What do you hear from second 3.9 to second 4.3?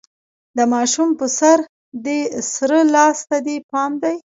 دی؟